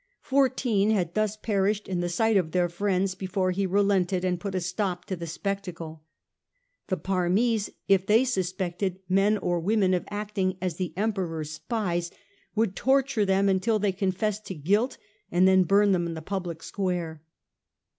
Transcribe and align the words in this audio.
Fourteen 0.23 0.89
had 0.89 1.13
thus 1.13 1.37
perished 1.37 1.87
in 1.87 1.99
the 1.99 2.09
sight 2.09 2.35
of 2.35 2.53
their 2.53 2.67
friends 2.69 3.13
before 3.13 3.51
he 3.51 3.67
relented 3.67 4.25
and 4.25 4.39
put 4.39 4.55
a 4.55 4.59
stop 4.59 5.05
to 5.05 5.15
the 5.15 5.27
spectacle. 5.27 6.01
The 6.87 6.97
Parmese, 6.97 7.69
if 7.87 8.07
they 8.07 8.25
suspected 8.25 8.97
man 9.07 9.37
or 9.37 9.59
woman 9.59 9.93
of 9.93 10.05
acting 10.09 10.57
as 10.59 10.77
the 10.77 10.91
Emperor's 10.97 11.51
spies, 11.51 12.09
would 12.55 12.75
torture 12.75 13.25
them 13.25 13.47
until 13.47 13.77
they 13.77 13.91
confessed 13.91 14.43
to 14.47 14.55
guilt 14.55 14.97
and 15.31 15.47
then 15.47 15.65
burn 15.65 15.91
them 15.91 16.07
in 16.07 16.15
the 16.15 16.21
public 16.23 16.63
square. 16.63 17.21